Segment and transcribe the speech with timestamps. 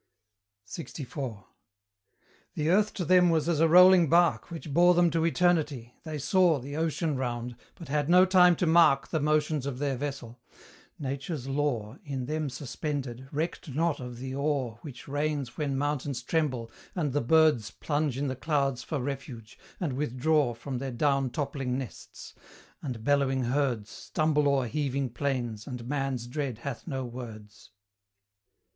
[0.65, 1.43] LXIV.
[2.55, 6.17] The Earth to them was as a rolling bark Which bore them to Eternity; they
[6.17, 10.41] saw The Ocean round, but had no time to mark The motions of their vessel:
[10.97, 16.71] Nature's law, In them suspended, recked not of the awe Which reigns when mountains tremble,
[16.95, 21.77] and the birds Plunge in the clouds for refuge, and withdraw From their down toppling
[21.77, 22.33] nests;
[22.81, 27.69] and bellowing herds Stumble o'er heaving plains, and man's dread hath no words.